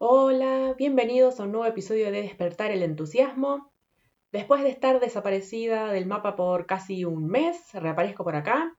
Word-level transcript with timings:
Hola, 0.00 0.74
bienvenidos 0.78 1.40
a 1.40 1.44
un 1.44 1.52
nuevo 1.52 1.66
episodio 1.66 2.12
de 2.12 2.22
Despertar 2.22 2.70
el 2.70 2.82
Entusiasmo. 2.82 3.72
Después 4.30 4.62
de 4.62 4.68
estar 4.68 5.00
desaparecida 5.00 5.90
del 5.90 6.06
mapa 6.06 6.36
por 6.36 6.66
casi 6.66 7.04
un 7.04 7.26
mes, 7.26 7.56
reaparezco 7.72 8.24
por 8.24 8.36
acá. 8.36 8.76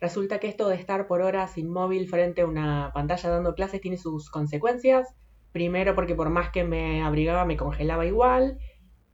Resulta 0.00 0.40
que 0.40 0.48
esto 0.48 0.68
de 0.68 0.76
estar 0.76 1.06
por 1.06 1.20
horas 1.20 1.58
inmóvil 1.58 2.08
frente 2.08 2.42
a 2.42 2.46
una 2.46 2.90
pantalla 2.94 3.30
dando 3.30 3.54
clases 3.54 3.80
tiene 3.80 3.98
sus 3.98 4.30
consecuencias. 4.30 5.14
Primero 5.52 5.94
porque 5.94 6.14
por 6.14 6.30
más 6.30 6.50
que 6.50 6.64
me 6.64 7.02
abrigaba 7.02 7.44
me 7.44 7.56
congelaba 7.56 8.06
igual. 8.06 8.58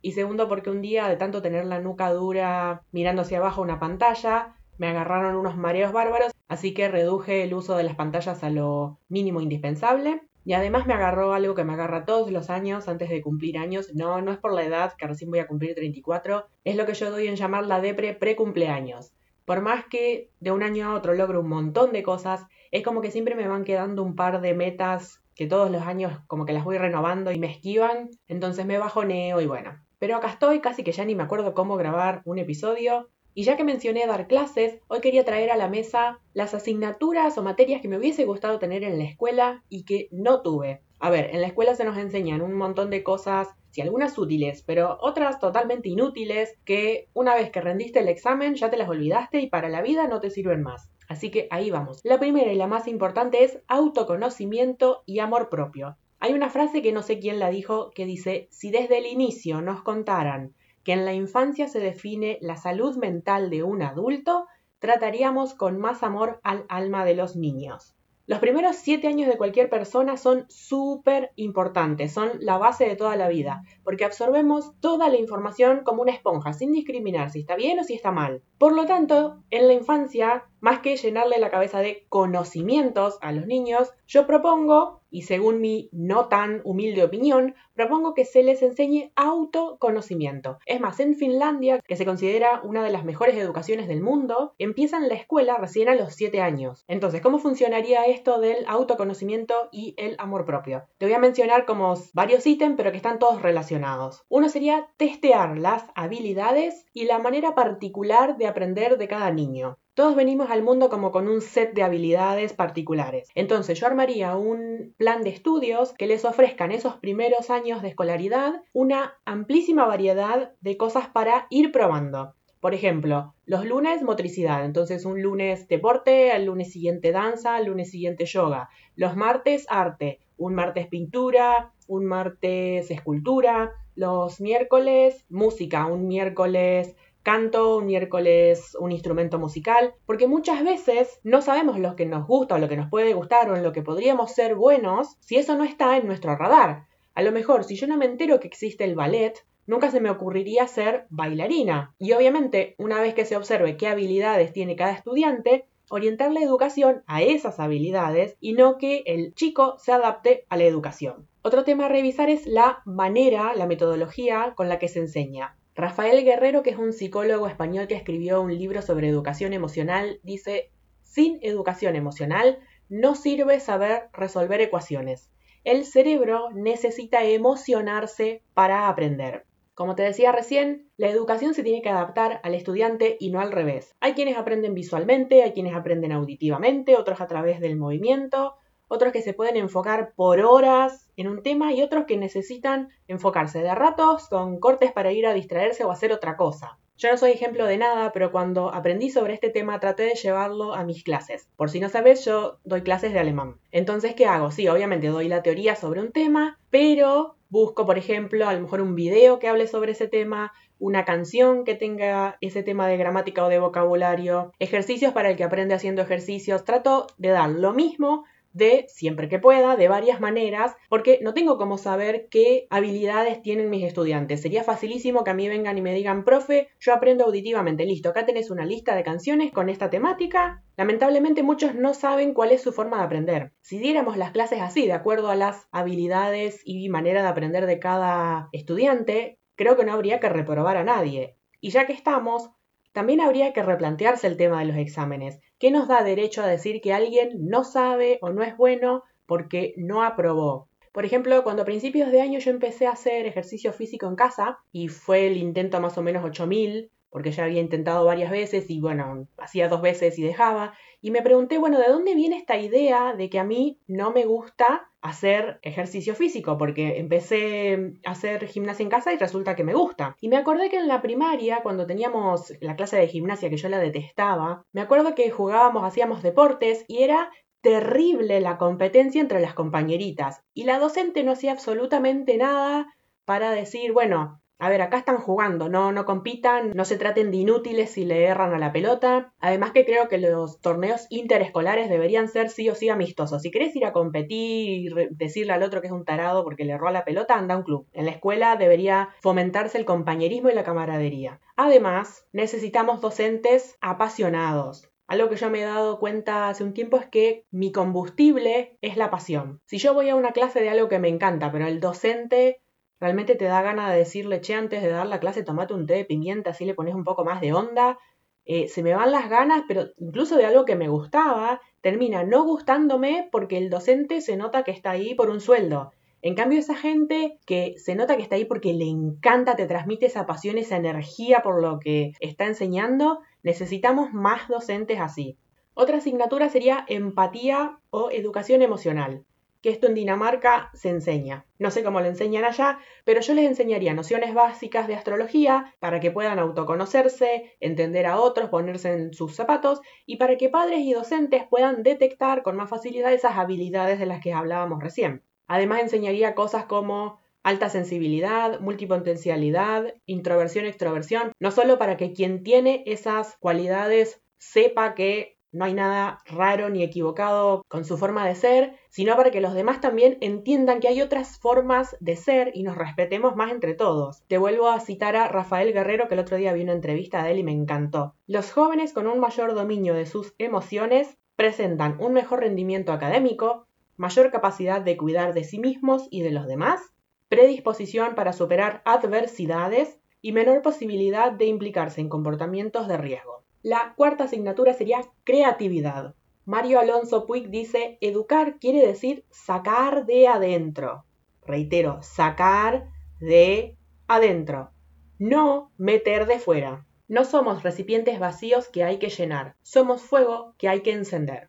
Y 0.00 0.12
segundo 0.12 0.48
porque 0.48 0.70
un 0.70 0.82
día 0.82 1.08
de 1.08 1.16
tanto 1.16 1.40
tener 1.40 1.64
la 1.64 1.80
nuca 1.80 2.12
dura 2.12 2.82
mirando 2.92 3.22
hacia 3.22 3.38
abajo 3.38 3.62
una 3.62 3.78
pantalla, 3.80 4.54
me 4.76 4.88
agarraron 4.88 5.36
unos 5.36 5.56
mareos 5.56 5.92
bárbaros, 5.92 6.32
así 6.48 6.74
que 6.74 6.88
reduje 6.88 7.44
el 7.44 7.54
uso 7.54 7.76
de 7.76 7.84
las 7.84 7.94
pantallas 7.94 8.44
a 8.44 8.50
lo 8.50 8.98
mínimo 9.08 9.40
indispensable. 9.40 10.22
Y 10.46 10.52
además 10.52 10.86
me 10.86 10.92
agarró 10.92 11.32
algo 11.32 11.54
que 11.54 11.64
me 11.64 11.72
agarra 11.72 12.04
todos 12.04 12.30
los 12.30 12.50
años 12.50 12.86
antes 12.86 13.08
de 13.08 13.22
cumplir 13.22 13.56
años. 13.56 13.94
No, 13.94 14.20
no 14.20 14.30
es 14.30 14.36
por 14.36 14.52
la 14.52 14.62
edad, 14.62 14.92
que 14.98 15.06
recién 15.06 15.30
voy 15.30 15.38
a 15.38 15.46
cumplir 15.46 15.74
34. 15.74 16.46
Es 16.64 16.76
lo 16.76 16.84
que 16.84 16.92
yo 16.92 17.10
doy 17.10 17.28
en 17.28 17.36
llamar 17.36 17.64
la 17.64 17.80
depre 17.80 18.12
pre-cumpleaños. 18.12 19.14
Por 19.46 19.62
más 19.62 19.86
que 19.86 20.30
de 20.40 20.50
un 20.50 20.62
año 20.62 20.90
a 20.90 20.94
otro 20.94 21.14
logro 21.14 21.40
un 21.40 21.48
montón 21.48 21.92
de 21.92 22.02
cosas, 22.02 22.46
es 22.70 22.82
como 22.82 23.00
que 23.00 23.10
siempre 23.10 23.34
me 23.34 23.48
van 23.48 23.64
quedando 23.64 24.02
un 24.02 24.16
par 24.16 24.42
de 24.42 24.52
metas 24.52 25.23
que 25.34 25.46
todos 25.46 25.70
los 25.70 25.82
años 25.82 26.20
como 26.26 26.46
que 26.46 26.52
las 26.52 26.64
voy 26.64 26.78
renovando 26.78 27.32
y 27.32 27.38
me 27.38 27.50
esquivan. 27.50 28.10
Entonces 28.28 28.66
me 28.66 28.78
bajoneo 28.78 29.40
y 29.40 29.46
bueno. 29.46 29.78
Pero 29.98 30.16
acá 30.16 30.28
estoy, 30.28 30.60
casi 30.60 30.84
que 30.84 30.92
ya 30.92 31.04
ni 31.04 31.14
me 31.14 31.22
acuerdo 31.22 31.54
cómo 31.54 31.76
grabar 31.76 32.22
un 32.24 32.38
episodio. 32.38 33.08
Y 33.36 33.42
ya 33.42 33.56
que 33.56 33.64
mencioné 33.64 34.06
dar 34.06 34.28
clases, 34.28 34.78
hoy 34.86 35.00
quería 35.00 35.24
traer 35.24 35.50
a 35.50 35.56
la 35.56 35.68
mesa 35.68 36.20
las 36.34 36.54
asignaturas 36.54 37.36
o 37.36 37.42
materias 37.42 37.82
que 37.82 37.88
me 37.88 37.98
hubiese 37.98 38.24
gustado 38.24 38.60
tener 38.60 38.84
en 38.84 38.96
la 38.96 39.04
escuela 39.04 39.64
y 39.68 39.84
que 39.84 40.08
no 40.12 40.42
tuve. 40.42 40.82
A 41.00 41.10
ver, 41.10 41.30
en 41.34 41.40
la 41.40 41.48
escuela 41.48 41.74
se 41.74 41.84
nos 41.84 41.98
enseñan 41.98 42.42
un 42.42 42.54
montón 42.54 42.90
de 42.90 43.02
cosas, 43.02 43.48
si 43.70 43.80
algunas 43.80 44.16
útiles, 44.18 44.62
pero 44.64 44.98
otras 45.00 45.40
totalmente 45.40 45.88
inútiles 45.88 46.56
que 46.64 47.08
una 47.12 47.34
vez 47.34 47.50
que 47.50 47.60
rendiste 47.60 47.98
el 47.98 48.08
examen 48.08 48.54
ya 48.54 48.70
te 48.70 48.76
las 48.76 48.88
olvidaste 48.88 49.40
y 49.40 49.48
para 49.48 49.68
la 49.68 49.82
vida 49.82 50.06
no 50.06 50.20
te 50.20 50.30
sirven 50.30 50.62
más. 50.62 50.88
Así 51.08 51.30
que 51.30 51.48
ahí 51.50 51.70
vamos. 51.70 52.00
La 52.04 52.18
primera 52.18 52.52
y 52.52 52.56
la 52.56 52.66
más 52.66 52.88
importante 52.88 53.44
es 53.44 53.60
autoconocimiento 53.68 55.02
y 55.06 55.18
amor 55.18 55.48
propio. 55.48 55.96
Hay 56.20 56.32
una 56.32 56.50
frase 56.50 56.80
que 56.80 56.92
no 56.92 57.02
sé 57.02 57.18
quién 57.18 57.38
la 57.38 57.50
dijo 57.50 57.90
que 57.90 58.06
dice, 58.06 58.48
si 58.50 58.70
desde 58.70 58.98
el 58.98 59.06
inicio 59.06 59.60
nos 59.60 59.82
contaran 59.82 60.54
que 60.82 60.92
en 60.92 61.04
la 61.04 61.14
infancia 61.14 61.66
se 61.66 61.80
define 61.80 62.38
la 62.40 62.56
salud 62.56 62.96
mental 62.96 63.50
de 63.50 63.62
un 63.62 63.82
adulto, 63.82 64.46
trataríamos 64.78 65.54
con 65.54 65.78
más 65.78 66.02
amor 66.02 66.40
al 66.42 66.66
alma 66.68 67.04
de 67.04 67.14
los 67.14 67.36
niños. 67.36 67.94
Los 68.26 68.38
primeros 68.38 68.76
siete 68.76 69.06
años 69.06 69.28
de 69.28 69.36
cualquier 69.36 69.68
persona 69.68 70.16
son 70.16 70.46
súper 70.48 71.32
importantes, 71.36 72.14
son 72.14 72.30
la 72.40 72.56
base 72.56 72.86
de 72.86 72.96
toda 72.96 73.16
la 73.16 73.28
vida, 73.28 73.64
porque 73.82 74.06
absorbemos 74.06 74.72
toda 74.80 75.10
la 75.10 75.18
información 75.18 75.82
como 75.84 76.00
una 76.00 76.12
esponja, 76.12 76.54
sin 76.54 76.72
discriminar 76.72 77.30
si 77.30 77.40
está 77.40 77.54
bien 77.54 77.78
o 77.80 77.84
si 77.84 77.92
está 77.92 78.12
mal. 78.12 78.42
Por 78.56 78.72
lo 78.72 78.86
tanto, 78.86 79.42
en 79.50 79.66
la 79.66 79.74
infancia, 79.74 80.44
más 80.60 80.78
que 80.78 80.96
llenarle 80.96 81.38
la 81.38 81.50
cabeza 81.50 81.80
de 81.80 82.06
conocimientos 82.08 83.18
a 83.20 83.30
los 83.30 83.46
niños, 83.46 83.92
yo 84.06 84.26
propongo 84.26 85.02
y 85.14 85.22
según 85.22 85.60
mi 85.60 85.88
no 85.92 86.26
tan 86.26 86.60
humilde 86.64 87.04
opinión, 87.04 87.54
propongo 87.72 88.14
que 88.14 88.24
se 88.24 88.42
les 88.42 88.62
enseñe 88.62 89.12
autoconocimiento. 89.14 90.58
Es 90.66 90.80
más, 90.80 90.98
en 90.98 91.14
Finlandia, 91.14 91.78
que 91.86 91.94
se 91.94 92.04
considera 92.04 92.60
una 92.64 92.82
de 92.82 92.90
las 92.90 93.04
mejores 93.04 93.36
educaciones 93.36 93.86
del 93.86 94.02
mundo, 94.02 94.54
empiezan 94.58 95.08
la 95.08 95.14
escuela 95.14 95.56
recién 95.56 95.88
a 95.88 95.94
los 95.94 96.14
7 96.14 96.40
años. 96.40 96.84
Entonces, 96.88 97.20
¿cómo 97.20 97.38
funcionaría 97.38 98.06
esto 98.06 98.40
del 98.40 98.64
autoconocimiento 98.66 99.68
y 99.70 99.94
el 99.98 100.16
amor 100.18 100.46
propio? 100.46 100.88
Te 100.98 101.06
voy 101.06 101.14
a 101.14 101.20
mencionar 101.20 101.64
como 101.64 101.94
varios 102.12 102.44
ítems, 102.44 102.76
pero 102.76 102.90
que 102.90 102.96
están 102.96 103.20
todos 103.20 103.40
relacionados. 103.40 104.24
Uno 104.28 104.48
sería 104.48 104.88
testear 104.96 105.56
las 105.58 105.84
habilidades 105.94 106.86
y 106.92 107.04
la 107.04 107.20
manera 107.20 107.54
particular 107.54 108.36
de 108.36 108.48
aprender 108.48 108.98
de 108.98 109.06
cada 109.06 109.30
niño. 109.30 109.78
Todos 109.94 110.16
venimos 110.16 110.50
al 110.50 110.64
mundo 110.64 110.88
como 110.88 111.12
con 111.12 111.28
un 111.28 111.40
set 111.40 111.72
de 111.72 111.84
habilidades 111.84 112.52
particulares. 112.52 113.28
Entonces 113.36 113.78
yo 113.78 113.86
armaría 113.86 114.34
un 114.34 114.92
plan 114.98 115.22
de 115.22 115.30
estudios 115.30 115.92
que 115.92 116.08
les 116.08 116.24
ofrezcan 116.24 116.72
esos 116.72 116.96
primeros 116.96 117.48
años 117.48 117.80
de 117.80 117.90
escolaridad 117.90 118.54
una 118.72 119.14
amplísima 119.24 119.86
variedad 119.86 120.52
de 120.60 120.76
cosas 120.76 121.06
para 121.06 121.46
ir 121.48 121.70
probando. 121.70 122.34
Por 122.58 122.74
ejemplo, 122.74 123.34
los 123.46 123.64
lunes 123.66 124.02
motricidad, 124.02 124.64
entonces 124.64 125.04
un 125.04 125.22
lunes 125.22 125.68
deporte, 125.68 126.32
al 126.32 126.46
lunes 126.46 126.72
siguiente 126.72 127.12
danza, 127.12 127.54
al 127.54 127.66
lunes 127.66 127.92
siguiente 127.92 128.24
yoga. 128.24 128.70
Los 128.96 129.14
martes 129.14 129.64
arte, 129.68 130.18
un 130.36 130.56
martes 130.56 130.88
pintura, 130.88 131.72
un 131.86 132.04
martes 132.06 132.90
escultura. 132.90 133.70
Los 133.94 134.40
miércoles 134.40 135.24
música, 135.28 135.86
un 135.86 136.08
miércoles 136.08 136.96
canto, 137.24 137.78
un 137.78 137.86
miércoles 137.86 138.76
un 138.78 138.92
instrumento 138.92 139.40
musical, 139.40 139.94
porque 140.06 140.28
muchas 140.28 140.62
veces 140.62 141.18
no 141.24 141.42
sabemos 141.42 141.80
lo 141.80 141.96
que 141.96 142.06
nos 142.06 142.28
gusta 142.28 142.54
o 142.54 142.58
lo 142.58 142.68
que 142.68 142.76
nos 142.76 142.90
puede 142.90 143.14
gustar 143.14 143.50
o 143.50 143.56
en 143.56 143.64
lo 143.64 143.72
que 143.72 143.82
podríamos 143.82 144.30
ser 144.30 144.54
buenos 144.54 145.16
si 145.20 145.36
eso 145.36 145.56
no 145.56 145.64
está 145.64 145.96
en 145.96 146.06
nuestro 146.06 146.36
radar. 146.36 146.86
A 147.14 147.22
lo 147.22 147.32
mejor, 147.32 147.64
si 147.64 147.76
yo 147.76 147.86
no 147.86 147.96
me 147.96 148.04
entero 148.04 148.38
que 148.38 148.46
existe 148.46 148.84
el 148.84 148.94
ballet, 148.94 149.44
nunca 149.66 149.90
se 149.90 150.00
me 150.00 150.10
ocurriría 150.10 150.66
ser 150.66 151.06
bailarina. 151.10 151.94
Y 151.98 152.12
obviamente, 152.12 152.74
una 152.78 153.00
vez 153.00 153.14
que 153.14 153.24
se 153.24 153.36
observe 153.36 153.76
qué 153.76 153.88
habilidades 153.88 154.52
tiene 154.52 154.76
cada 154.76 154.92
estudiante, 154.92 155.66
orientar 155.90 156.32
la 156.32 156.40
educación 156.40 157.02
a 157.06 157.22
esas 157.22 157.60
habilidades 157.60 158.36
y 158.40 158.52
no 158.52 158.78
que 158.78 159.02
el 159.06 159.34
chico 159.34 159.76
se 159.78 159.92
adapte 159.92 160.44
a 160.48 160.56
la 160.56 160.64
educación. 160.64 161.28
Otro 161.42 161.64
tema 161.64 161.86
a 161.86 161.88
revisar 161.88 162.30
es 162.30 162.46
la 162.46 162.82
manera, 162.84 163.54
la 163.54 163.66
metodología 163.66 164.54
con 164.56 164.68
la 164.68 164.78
que 164.78 164.88
se 164.88 165.00
enseña. 165.00 165.56
Rafael 165.76 166.24
Guerrero, 166.24 166.62
que 166.62 166.70
es 166.70 166.78
un 166.78 166.92
psicólogo 166.92 167.48
español 167.48 167.88
que 167.88 167.96
escribió 167.96 168.40
un 168.40 168.56
libro 168.56 168.80
sobre 168.80 169.08
educación 169.08 169.52
emocional, 169.52 170.20
dice, 170.22 170.70
sin 171.02 171.40
educación 171.42 171.96
emocional 171.96 172.60
no 172.88 173.16
sirve 173.16 173.58
saber 173.58 174.08
resolver 174.12 174.60
ecuaciones. 174.60 175.32
El 175.64 175.84
cerebro 175.84 176.50
necesita 176.52 177.24
emocionarse 177.24 178.42
para 178.54 178.88
aprender. 178.88 179.46
Como 179.74 179.96
te 179.96 180.04
decía 180.04 180.30
recién, 180.30 180.88
la 180.96 181.08
educación 181.08 181.54
se 181.54 181.64
tiene 181.64 181.82
que 181.82 181.88
adaptar 181.88 182.40
al 182.44 182.54
estudiante 182.54 183.16
y 183.18 183.30
no 183.30 183.40
al 183.40 183.50
revés. 183.50 183.96
Hay 183.98 184.12
quienes 184.12 184.36
aprenden 184.36 184.74
visualmente, 184.74 185.42
hay 185.42 185.52
quienes 185.52 185.74
aprenden 185.74 186.12
auditivamente, 186.12 186.96
otros 186.96 187.20
a 187.20 187.26
través 187.26 187.58
del 187.58 187.76
movimiento, 187.76 188.54
otros 188.94 189.12
que 189.12 189.22
se 189.22 189.34
pueden 189.34 189.56
enfocar 189.56 190.12
por 190.14 190.40
horas 190.40 191.10
en 191.16 191.28
un 191.28 191.42
tema 191.42 191.72
y 191.72 191.82
otros 191.82 192.04
que 192.06 192.16
necesitan 192.16 192.88
enfocarse 193.08 193.60
de 193.62 193.74
ratos 193.74 194.28
con 194.28 194.58
cortes 194.58 194.92
para 194.92 195.12
ir 195.12 195.26
a 195.26 195.34
distraerse 195.34 195.84
o 195.84 195.90
hacer 195.90 196.12
otra 196.12 196.36
cosa. 196.36 196.78
Yo 196.96 197.10
no 197.10 197.16
soy 197.16 197.32
ejemplo 197.32 197.66
de 197.66 197.76
nada, 197.76 198.12
pero 198.12 198.30
cuando 198.30 198.72
aprendí 198.72 199.10
sobre 199.10 199.34
este 199.34 199.50
tema 199.50 199.80
traté 199.80 200.04
de 200.04 200.14
llevarlo 200.14 200.74
a 200.74 200.84
mis 200.84 201.02
clases. 201.02 201.48
Por 201.56 201.68
si 201.68 201.80
no 201.80 201.88
sabes, 201.88 202.24
yo 202.24 202.58
doy 202.62 202.82
clases 202.82 203.12
de 203.12 203.18
alemán. 203.18 203.56
Entonces, 203.72 204.14
¿qué 204.14 204.26
hago? 204.26 204.52
Sí, 204.52 204.68
obviamente 204.68 205.08
doy 205.08 205.26
la 205.26 205.42
teoría 205.42 205.74
sobre 205.74 206.00
un 206.00 206.12
tema, 206.12 206.60
pero 206.70 207.34
busco, 207.48 207.84
por 207.84 207.98
ejemplo, 207.98 208.48
a 208.48 208.54
lo 208.54 208.60
mejor 208.60 208.80
un 208.80 208.94
video 208.94 209.40
que 209.40 209.48
hable 209.48 209.66
sobre 209.66 209.92
ese 209.92 210.06
tema, 210.06 210.52
una 210.78 211.04
canción 211.04 211.64
que 211.64 211.74
tenga 211.74 212.36
ese 212.40 212.62
tema 212.62 212.86
de 212.86 212.96
gramática 212.96 213.44
o 213.44 213.48
de 213.48 213.58
vocabulario, 213.58 214.52
ejercicios 214.60 215.12
para 215.12 215.30
el 215.30 215.36
que 215.36 215.44
aprende 215.44 215.74
haciendo 215.74 216.02
ejercicios. 216.02 216.64
Trato 216.64 217.08
de 217.18 217.30
dar 217.30 217.50
lo 217.50 217.72
mismo 217.72 218.24
de 218.54 218.86
siempre 218.88 219.28
que 219.28 219.38
pueda, 219.38 219.76
de 219.76 219.88
varias 219.88 220.20
maneras, 220.20 220.74
porque 220.88 221.18
no 221.22 221.34
tengo 221.34 221.58
cómo 221.58 221.76
saber 221.76 222.28
qué 222.30 222.66
habilidades 222.70 223.42
tienen 223.42 223.68
mis 223.68 223.84
estudiantes. 223.84 224.40
Sería 224.40 224.64
facilísimo 224.64 225.24
que 225.24 225.30
a 225.30 225.34
mí 225.34 225.48
vengan 225.48 225.76
y 225.76 225.82
me 225.82 225.92
digan, 225.92 226.24
profe, 226.24 226.68
yo 226.80 226.94
aprendo 226.94 227.24
auditivamente, 227.24 227.84
listo, 227.84 228.08
acá 228.08 228.24
tenés 228.24 228.50
una 228.50 228.64
lista 228.64 228.94
de 228.94 229.02
canciones 229.02 229.52
con 229.52 229.68
esta 229.68 229.90
temática. 229.90 230.62
Lamentablemente 230.76 231.42
muchos 231.42 231.74
no 231.74 231.94
saben 231.94 232.32
cuál 232.32 232.52
es 232.52 232.62
su 232.62 232.72
forma 232.72 232.98
de 232.98 233.04
aprender. 233.04 233.52
Si 233.60 233.78
diéramos 233.78 234.16
las 234.16 234.30
clases 234.30 234.60
así, 234.60 234.86
de 234.86 234.92
acuerdo 234.92 235.30
a 235.30 235.36
las 235.36 235.66
habilidades 235.72 236.62
y 236.64 236.88
manera 236.88 237.22
de 237.22 237.28
aprender 237.28 237.66
de 237.66 237.80
cada 237.80 238.48
estudiante, 238.52 239.38
creo 239.56 239.76
que 239.76 239.84
no 239.84 239.92
habría 239.92 240.20
que 240.20 240.28
reprobar 240.28 240.76
a 240.76 240.84
nadie. 240.84 241.36
Y 241.60 241.70
ya 241.70 241.86
que 241.86 241.92
estamos, 241.92 242.50
también 242.92 243.20
habría 243.20 243.52
que 243.52 243.62
replantearse 243.64 244.28
el 244.28 244.36
tema 244.36 244.60
de 244.60 244.66
los 244.66 244.76
exámenes. 244.76 245.40
¿Qué 245.64 245.70
nos 245.70 245.88
da 245.88 246.02
derecho 246.04 246.42
a 246.42 246.46
decir 246.46 246.82
que 246.82 246.92
alguien 246.92 247.48
no 247.48 247.64
sabe 247.64 248.18
o 248.20 248.28
no 248.28 248.42
es 248.42 248.54
bueno 248.54 249.02
porque 249.24 249.72
no 249.78 250.02
aprobó? 250.02 250.68
Por 250.92 251.06
ejemplo, 251.06 251.42
cuando 251.42 251.62
a 251.62 251.64
principios 251.64 252.12
de 252.12 252.20
año 252.20 252.38
yo 252.38 252.50
empecé 252.50 252.86
a 252.86 252.90
hacer 252.90 253.24
ejercicio 253.24 253.72
físico 253.72 254.06
en 254.06 254.14
casa, 254.14 254.58
y 254.72 254.88
fue 254.88 255.26
el 255.26 255.38
intento 255.38 255.80
más 255.80 255.96
o 255.96 256.02
menos 256.02 256.22
8000, 256.22 256.90
porque 257.14 257.30
ya 257.30 257.44
había 257.44 257.60
intentado 257.60 258.04
varias 258.04 258.32
veces 258.32 258.68
y 258.70 258.80
bueno, 258.80 259.28
hacía 259.38 259.68
dos 259.68 259.80
veces 259.80 260.18
y 260.18 260.24
dejaba. 260.24 260.74
Y 261.00 261.12
me 261.12 261.22
pregunté, 261.22 261.58
bueno, 261.58 261.78
¿de 261.78 261.86
dónde 261.86 262.16
viene 262.16 262.36
esta 262.36 262.58
idea 262.58 263.14
de 263.14 263.30
que 263.30 263.38
a 263.38 263.44
mí 263.44 263.78
no 263.86 264.10
me 264.10 264.24
gusta 264.24 264.90
hacer 265.00 265.60
ejercicio 265.62 266.16
físico? 266.16 266.58
Porque 266.58 266.98
empecé 266.98 267.92
a 268.04 268.10
hacer 268.10 268.48
gimnasia 268.48 268.82
en 268.82 268.90
casa 268.90 269.12
y 269.12 269.16
resulta 269.16 269.54
que 269.54 269.62
me 269.62 269.74
gusta. 269.74 270.16
Y 270.20 270.26
me 270.26 270.36
acordé 270.36 270.70
que 270.70 270.78
en 270.78 270.88
la 270.88 271.02
primaria, 271.02 271.60
cuando 271.62 271.86
teníamos 271.86 272.52
la 272.60 272.74
clase 272.74 272.96
de 272.96 273.06
gimnasia 273.06 273.48
que 273.48 273.58
yo 273.58 273.68
la 273.68 273.78
detestaba, 273.78 274.64
me 274.72 274.80
acuerdo 274.80 275.14
que 275.14 275.30
jugábamos, 275.30 275.84
hacíamos 275.84 276.20
deportes 276.20 276.84
y 276.88 277.04
era 277.04 277.30
terrible 277.60 278.40
la 278.40 278.58
competencia 278.58 279.20
entre 279.20 279.38
las 279.38 279.54
compañeritas. 279.54 280.42
Y 280.52 280.64
la 280.64 280.80
docente 280.80 281.22
no 281.22 281.30
hacía 281.30 281.52
absolutamente 281.52 282.36
nada 282.38 282.92
para 283.24 283.52
decir, 283.52 283.92
bueno, 283.92 284.40
a 284.58 284.68
ver, 284.68 284.82
acá 284.82 284.98
están 284.98 285.18
jugando, 285.18 285.68
no, 285.68 285.92
no 285.92 286.04
compitan, 286.04 286.70
no 286.74 286.84
se 286.84 286.96
traten 286.96 287.30
de 287.30 287.38
inútiles 287.38 287.90
si 287.90 288.04
le 288.04 288.24
erran 288.24 288.54
a 288.54 288.58
la 288.58 288.72
pelota. 288.72 289.32
Además 289.40 289.72
que 289.72 289.84
creo 289.84 290.08
que 290.08 290.18
los 290.18 290.60
torneos 290.60 291.06
interescolares 291.10 291.90
deberían 291.90 292.28
ser 292.28 292.50
sí 292.50 292.68
o 292.70 292.74
sí 292.74 292.88
amistosos. 292.88 293.42
Si 293.42 293.50
querés 293.50 293.74
ir 293.74 293.84
a 293.84 293.92
competir 293.92 294.86
y 294.86 294.94
decirle 295.10 295.52
al 295.52 295.62
otro 295.62 295.80
que 295.80 295.88
es 295.88 295.92
un 295.92 296.04
tarado 296.04 296.44
porque 296.44 296.64
le 296.64 296.72
erró 296.72 296.88
a 296.88 296.92
la 296.92 297.04
pelota, 297.04 297.36
anda 297.36 297.54
a 297.54 297.58
un 297.58 297.64
club. 297.64 297.88
En 297.92 298.04
la 298.04 298.12
escuela 298.12 298.56
debería 298.56 299.10
fomentarse 299.20 299.76
el 299.76 299.84
compañerismo 299.84 300.50
y 300.50 300.54
la 300.54 300.64
camaradería. 300.64 301.40
Además, 301.56 302.26
necesitamos 302.32 303.00
docentes 303.00 303.76
apasionados. 303.80 304.90
Algo 305.06 305.28
que 305.28 305.36
yo 305.36 305.50
me 305.50 305.60
he 305.60 305.64
dado 305.64 305.98
cuenta 305.98 306.48
hace 306.48 306.64
un 306.64 306.72
tiempo 306.72 306.96
es 306.96 307.06
que 307.06 307.44
mi 307.50 307.72
combustible 307.72 308.78
es 308.80 308.96
la 308.96 309.10
pasión. 309.10 309.60
Si 309.66 309.76
yo 309.76 309.92
voy 309.92 310.08
a 310.08 310.16
una 310.16 310.32
clase 310.32 310.62
de 310.62 310.70
algo 310.70 310.88
que 310.88 310.98
me 310.98 311.08
encanta, 311.08 311.52
pero 311.52 311.66
el 311.66 311.78
docente 311.78 312.62
realmente 313.04 313.34
te 313.36 313.44
da 313.44 313.60
ganas 313.60 313.92
de 313.92 313.98
decirle, 313.98 314.40
che, 314.40 314.54
antes 314.54 314.82
de 314.82 314.88
dar 314.88 315.06
la 315.06 315.20
clase, 315.20 315.42
tomate 315.42 315.74
un 315.74 315.86
té 315.86 315.94
de 315.94 316.06
pimienta, 316.06 316.50
así 316.50 316.64
le 316.64 316.74
pones 316.74 316.94
un 316.94 317.04
poco 317.04 317.22
más 317.22 317.42
de 317.42 317.52
onda. 317.52 317.98
Eh, 318.46 318.66
se 318.68 318.82
me 318.82 318.94
van 318.94 319.12
las 319.12 319.28
ganas, 319.28 319.64
pero 319.68 319.88
incluso 319.98 320.38
de 320.38 320.46
algo 320.46 320.64
que 320.64 320.74
me 320.74 320.88
gustaba, 320.88 321.60
termina 321.82 322.24
no 322.24 322.44
gustándome 322.44 323.28
porque 323.30 323.58
el 323.58 323.68
docente 323.68 324.22
se 324.22 324.38
nota 324.38 324.62
que 324.64 324.70
está 324.70 324.92
ahí 324.92 325.14
por 325.14 325.28
un 325.28 325.42
sueldo. 325.42 325.92
En 326.22 326.34
cambio, 326.34 326.58
esa 326.58 326.74
gente 326.74 327.38
que 327.44 327.74
se 327.76 327.94
nota 327.94 328.16
que 328.16 328.22
está 328.22 328.36
ahí 328.36 328.46
porque 328.46 328.72
le 328.72 328.86
encanta, 328.86 329.54
te 329.54 329.66
transmite 329.66 330.06
esa 330.06 330.24
pasión, 330.24 330.56
esa 330.56 330.76
energía 330.76 331.42
por 331.42 331.60
lo 331.60 331.80
que 331.80 332.12
está 332.20 332.46
enseñando, 332.46 333.20
necesitamos 333.42 334.14
más 334.14 334.48
docentes 334.48 334.98
así. 334.98 335.36
Otra 335.74 335.98
asignatura 335.98 336.48
sería 336.48 336.86
empatía 336.88 337.80
o 337.90 338.10
educación 338.10 338.62
emocional 338.62 339.26
que 339.64 339.70
esto 339.70 339.86
en 339.86 339.94
Dinamarca 339.94 340.68
se 340.74 340.90
enseña. 340.90 341.46
No 341.58 341.70
sé 341.70 341.82
cómo 341.82 342.00
lo 342.00 342.06
enseñan 342.06 342.44
allá, 342.44 342.80
pero 343.06 343.22
yo 343.22 343.32
les 343.32 343.46
enseñaría 343.46 343.94
nociones 343.94 344.34
básicas 344.34 344.86
de 344.86 344.94
astrología 344.94 345.74
para 345.78 346.00
que 346.00 346.10
puedan 346.10 346.38
autoconocerse, 346.38 347.56
entender 347.60 348.04
a 348.04 348.20
otros, 348.20 348.50
ponerse 348.50 348.92
en 348.92 349.14
sus 349.14 349.34
zapatos 349.34 349.80
y 350.04 350.18
para 350.18 350.36
que 350.36 350.50
padres 350.50 350.80
y 350.80 350.92
docentes 350.92 351.44
puedan 351.48 351.82
detectar 351.82 352.42
con 352.42 352.56
más 352.56 352.68
facilidad 352.68 353.14
esas 353.14 353.38
habilidades 353.38 353.98
de 353.98 354.04
las 354.04 354.20
que 354.20 354.34
hablábamos 354.34 354.82
recién. 354.82 355.22
Además 355.46 355.80
enseñaría 355.80 356.34
cosas 356.34 356.66
como 356.66 357.18
alta 357.42 357.70
sensibilidad, 357.70 358.60
multipotencialidad, 358.60 359.94
introversión, 360.04 360.66
extroversión, 360.66 361.32
no 361.40 361.50
solo 361.50 361.78
para 361.78 361.96
que 361.96 362.12
quien 362.12 362.42
tiene 362.42 362.82
esas 362.84 363.38
cualidades 363.38 364.20
sepa 364.36 364.94
que 364.94 365.33
no 365.54 365.64
hay 365.64 365.72
nada 365.72 366.18
raro 366.26 366.68
ni 366.68 366.82
equivocado 366.82 367.62
con 367.68 367.84
su 367.84 367.96
forma 367.96 368.26
de 368.26 368.34
ser, 368.34 368.74
sino 368.90 369.16
para 369.16 369.30
que 369.30 369.40
los 369.40 369.54
demás 369.54 369.80
también 369.80 370.18
entiendan 370.20 370.80
que 370.80 370.88
hay 370.88 371.00
otras 371.00 371.38
formas 371.38 371.96
de 372.00 372.16
ser 372.16 372.50
y 372.54 372.64
nos 372.64 372.76
respetemos 372.76 373.36
más 373.36 373.52
entre 373.52 373.74
todos. 373.74 374.24
Te 374.26 374.36
vuelvo 374.36 374.68
a 374.68 374.80
citar 374.80 375.14
a 375.14 375.28
Rafael 375.28 375.72
Guerrero, 375.72 376.08
que 376.08 376.14
el 376.14 376.20
otro 376.20 376.36
día 376.36 376.52
vi 376.52 376.62
una 376.62 376.72
entrevista 376.72 377.22
de 377.22 377.30
él 377.30 377.38
y 377.38 377.44
me 377.44 377.52
encantó. 377.52 378.16
Los 378.26 378.52
jóvenes 378.52 378.92
con 378.92 379.06
un 379.06 379.20
mayor 379.20 379.54
dominio 379.54 379.94
de 379.94 380.06
sus 380.06 380.34
emociones 380.38 381.16
presentan 381.36 381.96
un 382.00 382.12
mejor 382.12 382.40
rendimiento 382.40 382.92
académico, 382.92 383.68
mayor 383.96 384.32
capacidad 384.32 384.80
de 384.80 384.96
cuidar 384.96 385.34
de 385.34 385.44
sí 385.44 385.60
mismos 385.60 386.08
y 386.10 386.22
de 386.22 386.32
los 386.32 386.48
demás, 386.48 386.80
predisposición 387.28 388.16
para 388.16 388.32
superar 388.32 388.82
adversidades 388.84 390.00
y 390.20 390.32
menor 390.32 390.62
posibilidad 390.62 391.30
de 391.30 391.46
implicarse 391.46 392.00
en 392.00 392.08
comportamientos 392.08 392.88
de 392.88 392.96
riesgo. 392.96 393.44
La 393.64 393.94
cuarta 393.96 394.24
asignatura 394.24 394.74
sería 394.74 395.00
creatividad. 395.24 396.14
Mario 396.44 396.80
Alonso 396.80 397.24
Puig 397.24 397.48
dice, 397.48 397.96
educar 398.02 398.58
quiere 398.58 398.86
decir 398.86 399.24
sacar 399.30 400.04
de 400.04 400.28
adentro. 400.28 401.06
Reitero, 401.46 402.02
sacar 402.02 402.90
de 403.20 403.78
adentro. 404.06 404.70
No 405.18 405.72
meter 405.78 406.26
de 406.26 406.38
fuera. 406.38 406.84
No 407.08 407.24
somos 407.24 407.62
recipientes 407.62 408.18
vacíos 408.18 408.68
que 408.68 408.84
hay 408.84 408.98
que 408.98 409.08
llenar, 409.08 409.56
somos 409.62 410.02
fuego 410.02 410.54
que 410.58 410.68
hay 410.68 410.82
que 410.82 410.92
encender. 410.92 411.48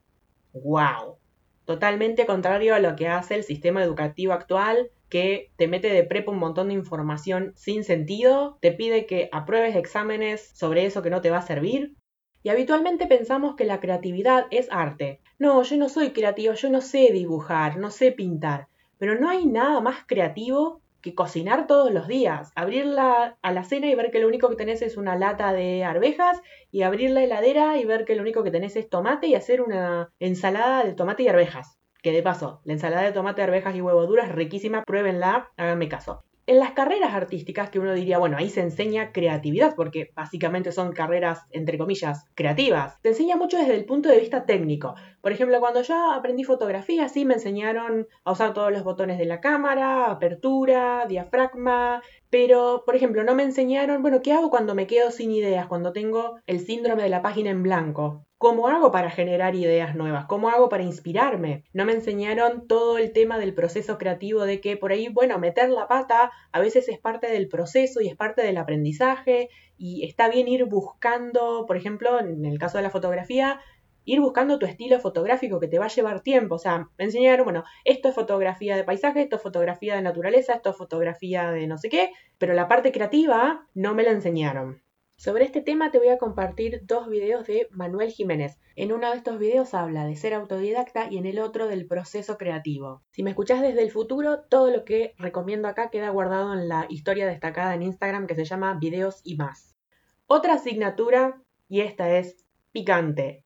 ¡Wow! 0.53 1.17
Totalmente 1.65 2.25
contrario 2.25 2.75
a 2.75 2.79
lo 2.79 2.95
que 2.95 3.09
hace 3.09 3.35
el 3.35 3.43
sistema 3.43 3.83
educativo 3.83 4.31
actual, 4.31 4.89
que 5.09 5.51
te 5.57 5.67
mete 5.67 5.89
de 5.89 6.05
prepa 6.05 6.31
un 6.31 6.39
montón 6.39 6.69
de 6.69 6.75
información 6.75 7.51
sin 7.57 7.83
sentido, 7.83 8.57
te 8.61 8.71
pide 8.71 9.05
que 9.05 9.27
apruebes 9.33 9.75
exámenes 9.75 10.49
sobre 10.53 10.85
eso 10.85 11.01
que 11.01 11.09
no 11.09 11.19
te 11.19 11.29
va 11.29 11.39
a 11.39 11.45
servir, 11.45 11.93
y 12.45 12.49
habitualmente 12.49 13.07
pensamos 13.07 13.55
que 13.55 13.65
la 13.65 13.79
creatividad 13.79 14.45
es 14.51 14.67
arte. 14.69 15.19
No, 15.39 15.63
yo 15.63 15.77
no 15.77 15.89
soy 15.89 16.11
creativo, 16.11 16.53
yo 16.53 16.69
no 16.69 16.79
sé 16.79 17.09
dibujar, 17.11 17.77
no 17.77 17.89
sé 17.89 18.11
pintar. 18.11 18.67
Pero 18.99 19.19
no 19.19 19.29
hay 19.29 19.47
nada 19.47 19.81
más 19.81 20.05
creativo 20.05 20.79
que 21.01 21.15
cocinar 21.15 21.65
todos 21.65 21.91
los 21.91 22.07
días. 22.07 22.51
Abrir 22.53 22.85
la, 22.85 23.35
a 23.41 23.51
la 23.51 23.63
cena 23.63 23.87
y 23.87 23.95
ver 23.95 24.11
que 24.11 24.19
lo 24.19 24.27
único 24.27 24.47
que 24.47 24.57
tenés 24.57 24.83
es 24.83 24.95
una 24.95 25.17
lata 25.17 25.53
de 25.53 25.83
arvejas 25.83 26.39
y 26.69 26.83
abrir 26.83 27.09
la 27.09 27.23
heladera 27.23 27.79
y 27.79 27.85
ver 27.85 28.05
que 28.05 28.13
lo 28.13 28.21
único 28.21 28.43
que 28.43 28.51
tenés 28.51 28.75
es 28.75 28.91
tomate 28.91 29.25
y 29.25 29.33
hacer 29.33 29.63
una 29.63 30.11
ensalada 30.19 30.83
de 30.83 30.93
tomate 30.93 31.23
y 31.23 31.29
arvejas. 31.29 31.79
Que 32.03 32.11
de 32.11 32.21
paso, 32.21 32.61
la 32.63 32.73
ensalada 32.73 33.01
de 33.01 33.11
tomate, 33.11 33.41
arvejas 33.41 33.75
y 33.75 33.81
huevo 33.81 34.05
duro 34.05 34.21
es 34.21 34.31
riquísima, 34.31 34.83
pruébenla, 34.83 35.49
háganme 35.57 35.89
caso 35.89 36.23
en 36.47 36.59
las 36.59 36.71
carreras 36.71 37.13
artísticas, 37.13 37.69
que 37.69 37.79
uno 37.79 37.93
diría, 37.93 38.17
bueno, 38.17 38.37
ahí 38.37 38.49
se 38.49 38.61
enseña 38.61 39.11
creatividad, 39.11 39.75
porque 39.75 40.11
básicamente 40.15 40.71
son 40.71 40.91
carreras, 40.91 41.45
entre 41.51 41.77
comillas, 41.77 42.25
creativas. 42.35 42.97
Se 43.01 43.09
enseña 43.09 43.35
mucho 43.35 43.57
desde 43.57 43.75
el 43.75 43.85
punto 43.85 44.09
de 44.09 44.19
vista 44.19 44.45
técnico. 44.45 44.95
Por 45.21 45.31
ejemplo, 45.31 45.59
cuando 45.59 45.81
yo 45.81 46.11
aprendí 46.11 46.43
fotografía, 46.43 47.09
sí 47.09 47.25
me 47.25 47.35
enseñaron 47.35 48.07
a 48.23 48.31
usar 48.31 48.53
todos 48.53 48.71
los 48.71 48.83
botones 48.83 49.17
de 49.17 49.25
la 49.25 49.41
cámara, 49.41 50.11
apertura, 50.11 51.05
diafragma, 51.07 52.01
pero, 52.29 52.83
por 52.85 52.95
ejemplo, 52.95 53.23
no 53.23 53.33
me 53.33 53.43
enseñaron, 53.43 54.01
bueno, 54.01 54.21
¿qué 54.21 54.33
hago 54.33 54.49
cuando 54.49 54.75
me 54.75 54.87
quedo 54.87 55.11
sin 55.11 55.31
ideas, 55.31 55.67
cuando 55.67 55.93
tengo 55.93 56.39
el 56.45 56.59
síndrome 56.59 57.03
de 57.03 57.09
la 57.09 57.21
página 57.21 57.49
en 57.49 57.63
blanco? 57.63 58.25
¿Cómo 58.37 58.67
hago 58.67 58.91
para 58.91 59.09
generar 59.09 59.55
ideas 59.55 59.95
nuevas? 59.95 60.25
¿Cómo 60.25 60.49
hago 60.49 60.67
para 60.67 60.83
inspirarme? 60.83 61.63
No 61.71 61.85
me 61.85 61.93
enseñaron 61.93 62.67
todo 62.67 62.97
el 62.97 63.13
tema 63.13 63.39
del 63.39 63.53
proceso 63.53 63.97
creativo 63.97 64.43
de 64.43 64.59
que 64.59 64.75
por 64.75 64.91
ahí, 64.91 65.07
bueno, 65.07 65.39
meter 65.39 65.69
la 65.69 65.87
pata 65.87 66.31
a 66.51 66.59
veces 66.59 66.89
es 66.89 66.99
parte 66.99 67.27
del 67.27 67.47
proceso 67.47 68.01
y 68.01 68.09
es 68.09 68.15
parte 68.17 68.41
del 68.41 68.57
aprendizaje 68.57 69.49
y 69.77 70.03
está 70.05 70.27
bien 70.27 70.49
ir 70.49 70.65
buscando, 70.65 71.65
por 71.65 71.77
ejemplo, 71.77 72.19
en 72.19 72.43
el 72.45 72.59
caso 72.59 72.77
de 72.77 72.83
la 72.83 72.89
fotografía, 72.89 73.61
ir 74.03 74.19
buscando 74.19 74.59
tu 74.59 74.65
estilo 74.65 74.99
fotográfico 74.99 75.61
que 75.61 75.69
te 75.69 75.79
va 75.79 75.85
a 75.85 75.89
llevar 75.89 76.21
tiempo. 76.21 76.55
O 76.55 76.59
sea, 76.59 76.89
me 76.97 77.05
enseñaron, 77.05 77.45
bueno, 77.45 77.63
esto 77.85 78.09
es 78.09 78.15
fotografía 78.15 78.75
de 78.75 78.83
paisaje, 78.83 79.21
esto 79.21 79.37
es 79.37 79.41
fotografía 79.41 79.95
de 79.95 80.01
naturaleza, 80.01 80.55
esto 80.55 80.71
es 80.71 80.77
fotografía 80.77 81.51
de 81.51 81.67
no 81.67 81.77
sé 81.77 81.87
qué, 81.87 82.11
pero 82.37 82.53
la 82.53 82.67
parte 82.67 82.91
creativa 82.91 83.65
no 83.73 83.95
me 83.95 84.03
la 84.03 84.11
enseñaron. 84.11 84.84
Sobre 85.17 85.45
este 85.45 85.61
tema 85.61 85.91
te 85.91 85.97
voy 85.97 86.09
a 86.09 86.17
compartir 86.17 86.81
dos 86.83 87.07
videos 87.07 87.47
de 87.47 87.67
Manuel 87.71 88.11
Jiménez. 88.11 88.59
En 88.75 88.91
uno 88.91 89.09
de 89.09 89.17
estos 89.17 89.39
videos 89.39 89.73
habla 89.73 90.05
de 90.05 90.17
ser 90.17 90.33
autodidacta 90.33 91.07
y 91.09 91.17
en 91.17 91.25
el 91.25 91.39
otro 91.39 91.67
del 91.67 91.87
proceso 91.87 92.37
creativo. 92.37 93.01
Si 93.11 93.23
me 93.23 93.29
escuchás 93.29 93.61
desde 93.61 93.81
el 93.81 93.91
futuro, 93.91 94.41
todo 94.49 94.69
lo 94.69 94.83
que 94.83 95.15
recomiendo 95.17 95.69
acá 95.69 95.89
queda 95.89 96.09
guardado 96.09 96.53
en 96.53 96.67
la 96.67 96.85
historia 96.89 97.27
destacada 97.27 97.73
en 97.73 97.83
Instagram 97.83 98.27
que 98.27 98.35
se 98.35 98.43
llama 98.43 98.77
Videos 98.77 99.21
y 99.23 99.37
más. 99.37 99.77
Otra 100.27 100.55
asignatura, 100.55 101.41
y 101.69 101.79
esta 101.79 102.17
es 102.17 102.45
picante, 102.73 103.45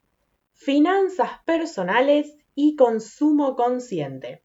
finanzas 0.53 1.29
personales 1.45 2.35
y 2.55 2.75
consumo 2.75 3.55
consciente. 3.55 4.43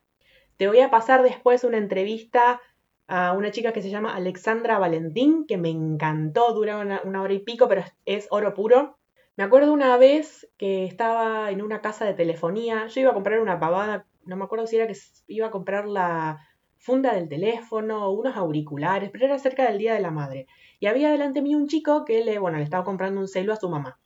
Te 0.58 0.68
voy 0.68 0.80
a 0.80 0.90
pasar 0.90 1.22
después 1.22 1.64
una 1.64 1.78
entrevista 1.78 2.60
a 3.06 3.32
una 3.32 3.50
chica 3.50 3.72
que 3.72 3.82
se 3.82 3.90
llama 3.90 4.14
Alexandra 4.14 4.78
Valentín, 4.78 5.46
que 5.46 5.56
me 5.56 5.70
encantó, 5.70 6.52
dura 6.54 6.78
una, 6.78 7.22
hora 7.22 7.32
y 7.32 7.40
pico, 7.40 7.68
pero 7.68 7.84
es, 8.04 8.26
oro 8.30 8.54
puro. 8.54 8.98
Me 9.36 9.44
acuerdo 9.44 9.72
una 9.72 9.96
vez 9.96 10.48
que 10.56 10.84
estaba 10.84 11.50
en 11.50 11.60
una 11.60 11.80
casa 11.80 12.04
de 12.04 12.14
telefonía, 12.14 12.86
yo 12.86 13.00
iba 13.00 13.10
a 13.10 13.14
comprar 13.14 13.40
una 13.40 13.58
pavada, 13.58 14.06
no 14.24 14.36
me 14.36 14.44
acuerdo 14.44 14.66
si 14.66 14.76
era 14.76 14.86
que 14.86 14.96
iba 15.26 15.48
a 15.48 15.50
comprar 15.50 15.86
la 15.86 16.38
funda 16.76 17.14
del 17.14 17.28
teléfono 17.28 18.10
unos 18.10 18.36
auriculares, 18.36 19.10
pero 19.10 19.24
era 19.24 19.38
cerca 19.38 19.64
del 19.66 19.78
Día 19.78 19.94
de 19.94 20.00
la 20.00 20.10
Madre. 20.10 20.46
Y 20.80 20.86
había 20.86 21.10
delante 21.10 21.42
mío 21.42 21.56
un 21.56 21.66
chico 21.66 22.04
que 22.04 22.22
le, 22.22 22.38
bueno, 22.38 22.58
le 22.58 22.64
estaba 22.64 22.84
comprando 22.84 23.20
un 23.20 23.28
celu 23.28 23.52
a 23.52 23.56
su 23.56 23.68
mamá. 23.68 23.98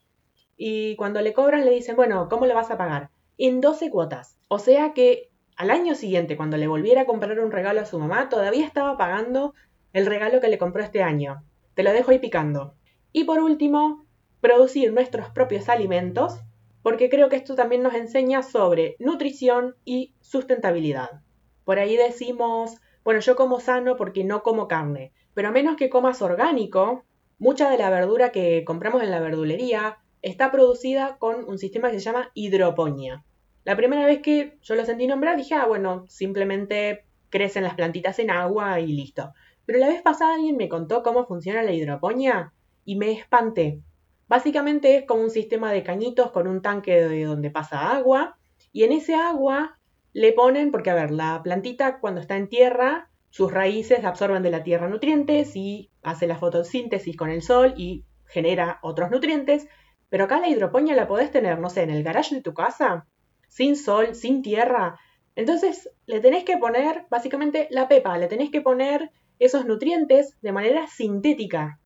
Y 0.57 0.97
cuando 0.97 1.21
le 1.21 1.33
cobran 1.33 1.64
le 1.64 1.73
dicen, 1.73 1.97
bueno, 1.97 2.28
¿cómo 2.28 2.47
le 2.47 2.55
vas 2.55 2.71
a 2.71 2.78
pagar? 2.78 3.11
En 3.37 3.61
12 3.61 3.90
cuotas. 3.90 4.38
O 4.49 4.59
sea 4.59 4.93
que 4.93 5.31
al 5.58 5.72
año 5.72 5.96
siguiente, 5.96 6.36
cuando 6.36 6.56
le 6.56 6.68
volviera 6.68 7.02
a 7.02 7.06
comprar 7.06 7.40
un 7.40 7.50
regalo 7.50 7.80
a 7.80 7.84
su 7.84 7.98
mamá, 7.98 8.28
todavía 8.28 8.64
estaba 8.64 8.96
pagando 8.96 9.54
el 9.92 10.06
regalo 10.06 10.40
que 10.40 10.46
le 10.46 10.56
compró 10.56 10.84
este 10.84 11.02
año. 11.02 11.42
Te 11.74 11.82
lo 11.82 11.92
dejo 11.92 12.12
ahí 12.12 12.20
picando. 12.20 12.74
Y 13.12 13.24
por 13.24 13.40
último, 13.40 14.06
producir 14.40 14.92
nuestros 14.92 15.30
propios 15.30 15.68
alimentos, 15.68 16.38
porque 16.84 17.10
creo 17.10 17.28
que 17.28 17.34
esto 17.34 17.56
también 17.56 17.82
nos 17.82 17.94
enseña 17.94 18.44
sobre 18.44 18.94
nutrición 19.00 19.74
y 19.84 20.14
sustentabilidad. 20.20 21.22
Por 21.64 21.80
ahí 21.80 21.96
decimos, 21.96 22.76
bueno, 23.02 23.18
yo 23.18 23.34
como 23.34 23.58
sano 23.58 23.96
porque 23.96 24.22
no 24.22 24.44
como 24.44 24.68
carne, 24.68 25.12
pero 25.34 25.48
a 25.48 25.52
menos 25.52 25.74
que 25.74 25.90
comas 25.90 26.22
orgánico, 26.22 27.02
mucha 27.36 27.68
de 27.68 27.78
la 27.78 27.90
verdura 27.90 28.30
que 28.30 28.64
compramos 28.64 29.02
en 29.02 29.10
la 29.10 29.18
verdulería 29.18 29.98
está 30.22 30.52
producida 30.52 31.16
con 31.18 31.44
un 31.48 31.58
sistema 31.58 31.90
que 31.90 31.98
se 31.98 32.04
llama 32.04 32.30
hidroponía. 32.34 33.24
La 33.68 33.76
primera 33.76 34.06
vez 34.06 34.22
que 34.22 34.56
yo 34.62 34.76
lo 34.76 34.87
sentí 34.87 35.06
nombrar 35.06 35.37
dije, 35.37 35.54
ah, 35.54 35.66
bueno, 35.66 36.06
simplemente 36.08 37.04
crecen 37.28 37.64
las 37.64 37.75
plantitas 37.75 38.18
en 38.18 38.30
agua 38.30 38.80
y 38.80 38.87
listo. 38.87 39.34
Pero 39.66 39.78
la 39.78 39.88
vez 39.88 40.00
pasada 40.00 40.37
alguien 40.37 40.56
me 40.56 40.70
contó 40.70 41.02
cómo 41.02 41.26
funciona 41.26 41.62
la 41.62 41.72
hidroponía 41.72 42.54
y 42.87 42.96
me 42.96 43.12
espanté. 43.12 43.82
Básicamente 44.26 44.96
es 44.96 45.04
como 45.04 45.20
un 45.20 45.28
sistema 45.28 45.70
de 45.70 45.82
cañitos 45.82 46.30
con 46.30 46.48
un 46.48 46.62
tanque 46.62 46.94
de 46.94 47.25
donde 47.25 47.50
pasa 47.50 47.94
agua 47.94 48.38
y 48.72 48.84
en 48.84 48.92
ese 48.92 49.14
agua 49.14 49.78
le 50.14 50.32
ponen, 50.32 50.72
porque 50.72 50.88
a 50.88 50.94
ver, 50.94 51.10
la 51.10 51.42
plantita 51.42 52.00
cuando 52.00 52.22
está 52.22 52.38
en 52.38 52.48
tierra, 52.48 53.10
sus 53.28 53.52
raíces 53.52 54.02
absorben 54.02 54.42
de 54.42 54.50
la 54.50 54.62
tierra 54.62 54.88
nutrientes 54.88 55.54
y 55.56 55.90
hace 56.02 56.26
la 56.26 56.38
fotosíntesis 56.38 57.18
con 57.18 57.28
el 57.28 57.42
sol 57.42 57.75
y 57.76 58.06
genera 58.25 58.78
otros 58.80 59.10
nutrientes, 59.10 59.68
pero 60.08 60.25
acá 60.25 60.40
la 60.40 60.48
hidroponía 60.48 60.96
la 60.96 61.06
podés 61.06 61.30
tener, 61.30 61.58
no 61.58 61.68
sé, 61.68 61.82
en 61.82 61.90
el 61.90 62.02
garage 62.02 62.34
de 62.34 62.40
tu 62.40 62.54
casa, 62.54 63.06
sin 63.49 63.76
sol, 63.76 64.14
sin 64.14 64.43
tierra. 64.43 64.99
Entonces 65.35 65.90
le 66.07 66.21
tenés 66.21 66.45
que 66.45 66.57
poner, 66.57 67.07
básicamente, 67.11 67.69
la 67.71 67.88
pepa, 67.88 68.19
le 68.19 68.28
tenés 68.28 68.50
que 68.50 68.61
poner 68.61 69.11
esos 69.38 69.67
nutrientes 69.67 70.37
de 70.43 70.52
manera 70.52 70.87
sintética. 70.87 71.78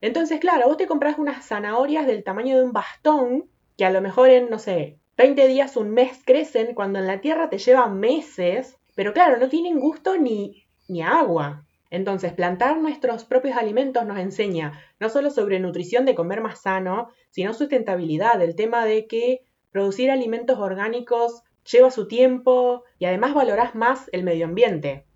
Entonces, 0.00 0.40
claro, 0.40 0.68
vos 0.68 0.76
te 0.76 0.86
compras 0.86 1.18
unas 1.18 1.46
zanahorias 1.46 2.06
del 2.06 2.24
tamaño 2.24 2.56
de 2.56 2.64
un 2.64 2.72
bastón, 2.72 3.50
que 3.76 3.84
a 3.84 3.90
lo 3.90 4.00
mejor 4.00 4.30
en, 4.30 4.48
no 4.48 4.58
sé, 4.58 4.98
20 5.16 5.48
días, 5.48 5.76
un 5.76 5.90
mes 5.90 6.22
crecen, 6.24 6.74
cuando 6.74 6.98
en 6.98 7.06
la 7.06 7.20
tierra 7.20 7.50
te 7.50 7.58
llevan 7.58 8.00
meses, 8.00 8.78
pero 8.94 9.12
claro, 9.12 9.36
no 9.36 9.48
tienen 9.48 9.78
gusto 9.78 10.16
ni, 10.16 10.64
ni 10.88 11.02
agua. 11.02 11.66
Entonces, 11.90 12.32
plantar 12.32 12.78
nuestros 12.78 13.24
propios 13.24 13.56
alimentos 13.56 14.06
nos 14.06 14.18
enseña 14.18 14.80
no 15.00 15.10
solo 15.10 15.30
sobre 15.30 15.58
nutrición 15.58 16.04
de 16.04 16.14
comer 16.14 16.40
más 16.40 16.62
sano, 16.62 17.10
sino 17.30 17.52
sustentabilidad, 17.52 18.40
el 18.40 18.54
tema 18.54 18.84
de 18.84 19.06
que 19.06 19.40
producir 19.70 20.10
alimentos 20.10 20.58
orgánicos 20.58 21.42
lleva 21.70 21.90
su 21.90 22.08
tiempo 22.08 22.84
y 22.98 23.04
además 23.04 23.34
valorás 23.34 23.74
más 23.74 24.08
el 24.12 24.24
medio 24.24 24.46
ambiente. 24.46 25.06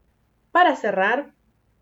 Para 0.53 0.77
cerrar, 0.77 1.33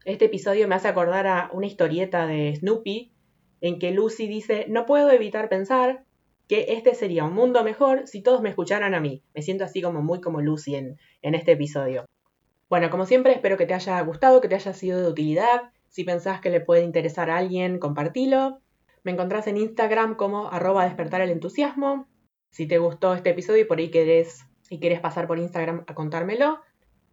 este 0.05 0.25
episodio 0.25 0.67
me 0.67 0.75
hace 0.75 0.89
acordar 0.89 1.27
a 1.27 1.51
una 1.53 1.67
historieta 1.67 2.27
de 2.27 2.57
Snoopy 2.57 3.13
en 3.61 3.79
que 3.79 3.93
Lucy 3.93 4.27
dice, 4.27 4.67
no 4.69 4.87
puedo 4.87 5.11
evitar 5.11 5.49
pensar 5.49 6.05
que 6.49 6.67
este 6.71 6.95
sería 6.95 7.25
un 7.25 7.35
mundo 7.35 7.63
mejor 7.63 8.07
si 8.07 8.23
todos 8.23 8.43
me 8.43 8.51
escucharan 8.51 8.95
a 8.95 9.01
mí. 9.01 9.23
Me 9.35 9.43
siento 9.43 9.65
así 9.65 9.81
como 9.81 10.03
muy 10.03 10.21
como 10.21 10.41
Lucy 10.41 10.75
en, 10.75 10.99
este 11.23 11.53
episodio. 11.53 12.05
Bueno, 12.69 12.91
como 12.91 13.07
siempre, 13.07 13.33
espero 13.33 13.57
que 13.57 13.67
te 13.67 13.75
haya 13.75 14.01
gustado, 14.01 14.41
que 14.41 14.49
te 14.49 14.57
haya 14.57 14.73
sido 14.73 15.01
de 15.01 15.09
utilidad. 15.09 15.71
Si 15.89 16.05
pensás 16.05 16.41
que 16.41 16.51
le 16.51 16.61
puede 16.61 16.83
interesar 16.83 17.31
a 17.31 17.39
alguien, 17.39 17.79
compartilo. 17.79 18.61
Me 19.05 19.13
encontrás 19.13 19.47
en 19.47 19.57
Instagram 19.57 20.17
como 20.17 20.49
arroba 20.51 20.85
despertar 20.85 21.21
el 21.21 21.31
entusiasmo. 21.31 22.09
Si 22.53 22.67
te 22.67 22.77
gustó 22.77 23.15
este 23.15 23.31
episodio 23.31 23.63
y 23.63 23.65
por 23.65 23.79
ahí 23.79 23.91
querés 23.91 24.45
y 24.69 24.79
quieres 24.79 25.01
pasar 25.01 25.27
por 25.27 25.39
Instagram 25.39 25.85
a 25.87 25.95
contármelo, 25.95 26.61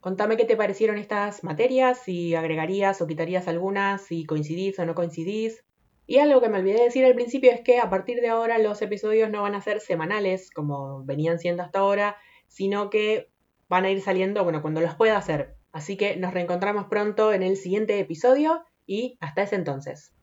contame 0.02 0.36
qué 0.36 0.44
te 0.44 0.58
parecieron 0.58 0.98
estas 0.98 1.46
materias, 1.46 1.98
si 2.04 2.36
agregarías 2.36 3.02
o 3.02 3.08
quitarías 3.08 3.48
algunas, 3.48 4.02
si 4.02 4.26
coincidís 4.26 4.78
o 4.80 4.86
no 4.86 4.96
coincidís. 4.96 5.64
Y 6.06 6.18
algo 6.18 6.42
que 6.42 6.50
me 6.50 6.60
olvidé 6.60 6.84
decir 6.84 7.06
al 7.06 7.16
principio 7.16 7.54
es 7.54 7.62
que 7.62 7.80
a 7.80 7.90
partir 7.90 8.20
de 8.20 8.28
ahora 8.28 8.58
los 8.58 8.82
episodios 8.82 9.30
no 9.30 9.42
van 9.42 9.56
a 9.56 9.62
ser 9.62 9.80
semanales 9.80 10.52
como 10.52 11.06
venían 11.06 11.40
siendo 11.40 11.64
hasta 11.64 11.80
ahora, 11.80 12.18
sino 12.48 12.90
que 12.90 13.30
van 13.70 13.86
a 13.86 13.92
ir 13.92 14.02
saliendo, 14.02 14.44
bueno, 14.44 14.62
cuando 14.62 14.82
los 14.82 14.96
pueda 14.96 15.16
hacer. 15.16 15.56
Así 15.72 15.96
que 15.96 16.18
nos 16.18 16.34
reencontramos 16.34 16.88
pronto 16.90 17.32
en 17.32 17.44
el 17.44 17.56
siguiente 17.56 17.98
episodio 17.98 18.66
y 18.86 19.18
hasta 19.22 19.44
ese 19.44 19.56
entonces. 19.56 20.14